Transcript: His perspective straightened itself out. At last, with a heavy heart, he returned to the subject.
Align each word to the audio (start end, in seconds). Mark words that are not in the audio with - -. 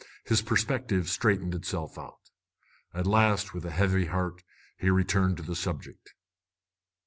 His 0.25 0.41
perspective 0.41 1.07
straightened 1.09 1.53
itself 1.53 1.95
out. 1.95 2.31
At 2.91 3.05
last, 3.05 3.53
with 3.53 3.65
a 3.65 3.69
heavy 3.69 4.05
heart, 4.05 4.41
he 4.79 4.89
returned 4.89 5.37
to 5.37 5.43
the 5.43 5.55
subject. 5.55 6.15